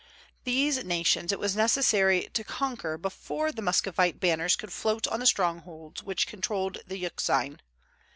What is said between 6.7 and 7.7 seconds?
the Euxine.